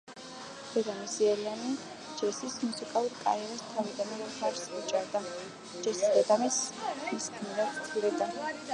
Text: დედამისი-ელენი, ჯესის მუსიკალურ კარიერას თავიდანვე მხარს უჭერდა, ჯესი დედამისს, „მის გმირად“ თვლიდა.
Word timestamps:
დედამისი-ელენი, 0.69 1.73
ჯესის 2.21 2.55
მუსიკალურ 2.63 3.13
კარიერას 3.19 3.63
თავიდანვე 3.75 4.19
მხარს 4.33 4.67
უჭერდა, 4.81 5.25
ჯესი 5.87 6.13
დედამისს, 6.19 6.69
„მის 7.07 7.33
გმირად“ 7.39 7.83
თვლიდა. 7.87 8.35